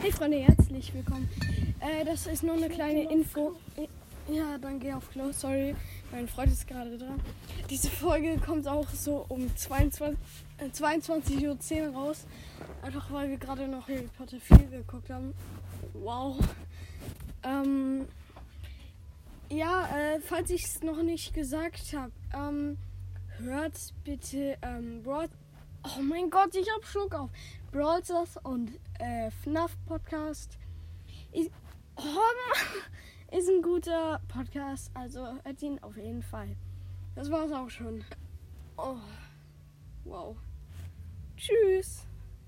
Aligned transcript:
Hey 0.00 0.12
Freunde, 0.12 0.38
herzlich 0.38 0.92
willkommen. 0.92 1.28
Äh, 1.80 2.04
das 2.04 2.26
ist 2.26 2.42
nur 2.42 2.54
eine 2.54 2.68
kleine 2.68 3.10
Info. 3.10 3.54
Ja, 4.30 4.58
dann 4.58 4.80
geh 4.80 4.92
auf 4.92 5.10
Klo, 5.10 5.32
sorry. 5.32 5.74
Mein 6.12 6.28
Freund 6.28 6.52
ist 6.52 6.66
gerade 6.66 6.98
dran. 6.98 7.20
Diese 7.70 7.88
Folge 7.88 8.36
kommt 8.38 8.66
auch 8.68 8.88
so 8.90 9.24
um 9.28 9.54
22, 9.56 10.18
äh, 10.58 10.64
22.10 10.66 11.88
Uhr 11.88 11.94
raus. 11.94 12.26
Einfach 12.82 13.10
weil 13.12 13.30
wir 13.30 13.38
gerade 13.38 13.68
noch 13.68 13.88
Harry 13.88 14.08
Potter 14.18 14.38
4 14.40 14.58
geguckt 14.66 15.10
haben. 15.10 15.32
Wow. 15.94 16.36
Ähm, 17.42 18.06
ja, 19.50 19.88
äh, 19.96 20.20
falls 20.20 20.50
ich 20.50 20.64
es 20.64 20.82
noch 20.82 21.02
nicht 21.02 21.34
gesagt 21.34 21.94
habe, 21.94 22.12
ähm, 22.34 22.76
hört 23.38 23.74
bitte 24.04 24.58
ähm, 24.62 25.02
Broad. 25.02 25.30
Oh 25.86 26.00
mein 26.00 26.30
Gott, 26.30 26.54
ich 26.54 26.66
hab 26.74 26.82
Schluck 26.86 27.14
auf. 27.14 27.30
Brawl 27.70 28.02
Stars 28.02 28.38
und 28.42 28.80
äh, 28.98 29.30
FNAF 29.30 29.76
Podcast. 29.84 30.56
Ist, 31.30 31.50
oh, 31.96 33.36
ist 33.36 33.50
ein 33.50 33.60
guter 33.60 34.18
Podcast, 34.28 34.90
also 34.94 35.26
hört 35.44 35.62
ihn 35.62 35.78
auf 35.82 35.94
jeden 35.98 36.22
Fall. 36.22 36.56
Das 37.14 37.30
war's 37.30 37.52
auch 37.52 37.68
schon. 37.68 38.02
Oh, 38.78 38.96
wow. 40.04 40.34